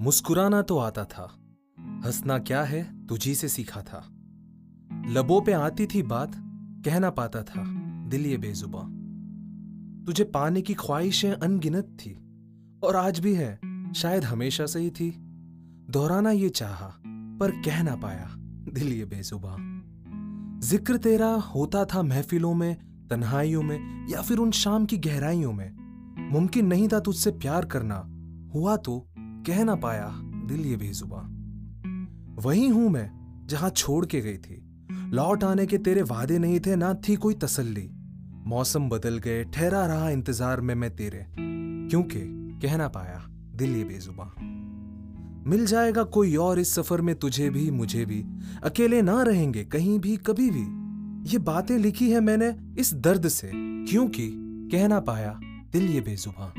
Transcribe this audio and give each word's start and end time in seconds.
मुस्कुराना 0.00 0.62
तो 0.62 0.78
आता 0.78 1.04
था। 1.04 1.22
हंसना 2.04 2.38
क्या 2.38 2.62
है? 2.62 3.06
तुझी 3.06 3.34
से 3.34 3.48
सीखा 3.48 3.82
था। 3.82 4.08
लबों 5.06 5.40
पे 5.40 5.52
आती 5.52 5.86
थी 5.86 6.02
बात, 6.02 6.32
कह 6.84 6.98
ना 6.98 7.10
पाता 7.10 7.42
था। 7.42 7.64
दिल 8.08 8.26
ये 8.26 8.36
बेजुबा 8.36 8.80
तुझे 10.06 10.24
पाने 10.24 10.62
की 10.62 10.74
ख्वाहिशें 10.74 11.32
अनगिनत 11.32 11.96
थी, 12.00 12.12
और 12.84 12.96
आज 12.96 13.18
भी 13.18 13.34
है। 13.34 13.58
शायद 13.96 14.24
हमेशा 14.24 14.66
से 14.66 14.80
ही 14.80 14.90
थी। 14.90 15.10
दोहराना 15.90 16.30
ये 16.30 16.48
चाहा, 16.48 16.92
पर 17.40 17.50
कह 17.50 17.82
ना 17.82 17.96
पाया। 17.96 18.28
दिल 18.72 18.92
ये 18.92 19.04
बेजुबा 19.04 19.56
ज़िक्र 20.60 20.96
तेरा 20.96 21.28
होता 21.28 21.84
था 21.84 22.02
महफिलों 22.02 22.54
में, 22.54 22.76
तन्हाइयों 23.10 23.62
में, 23.62 24.08
या 24.08 24.22
फिर 24.22 24.38
उन 24.38 24.50
शाम 24.50 24.86
की 24.86 24.96
गहराइयों 24.96 25.52
में। 25.52 25.70
मुमकिन 26.32 26.66
नहीं 26.66 26.88
था 26.88 27.00
तुझसे 27.00 27.30
प्यार 27.30 27.64
करना। 27.64 28.04
हुआ 28.54 28.76
तो 28.76 29.06
कह 29.48 29.64
ना 29.64 29.74
पाया, 29.74 30.08
दिल 30.46 30.60
ये 30.60 30.76
बेजुबा 30.76 31.18
वही 32.42 32.68
हूँ 32.68 32.90
मैं, 32.90 33.10
जहाँ 33.46 33.70
छोड़ 33.70 34.06
के 34.06 34.20
गई 34.20 34.36
थी। 34.36 34.62
लौट 35.14 35.44
आने 35.44 35.66
के 35.66 35.78
तेरे 35.78 36.02
वादे 36.02 36.38
नहीं 36.38 36.60
थे, 36.60 36.76
ना 36.76 36.94
थी 36.94 37.16
कोई 37.16 37.34
तसल्ली। 37.34 37.90
मौसम 38.46 38.88
बदल 38.88 39.18
गए, 39.18 39.44
ठहरा 39.44 39.86
रहा 39.86 40.10
इंतज़ार 40.10 40.60
में 40.60 40.74
मैं 40.74 40.96
तेरे। 40.96 41.26
क्योंकि 41.38 42.20
कह 42.62 42.76
ना 42.76 42.88
पाया, 42.88 43.26
दिल 43.54 43.76
ये 43.76 43.84
बेजुबा 43.84 44.32
मिल 45.50 45.66
जाएगा 45.66 46.02
कोई 46.02 46.36
और 46.36 46.58
इस 46.58 46.74
सफ़र 46.74 47.00
में 47.00 47.14
तुझे 47.14 47.50
भी, 47.50 47.70
मुझे 47.70 48.04
भी। 48.04 48.24
अकेले 48.62 49.02
ना 49.02 49.22
रहेंगे, 49.22 49.64
कहीं 49.64 49.98
भी, 49.98 50.16
कभी 50.16 50.50
भी। 50.50 51.32
ये 51.32 51.38
बातें 51.38 51.78
लिखी 51.78 52.10
है 52.10 52.20
मैंने 52.20 52.54
इस 52.78 52.94
दर्द 52.94 53.28
से, 53.28 53.50
क्योंकि 53.54 54.30
कह 54.72 54.88
ना 54.88 55.00
पाया, 55.00 55.40
दिल 55.72 55.90
ये 55.90 56.00
बेजुबा 56.00 56.52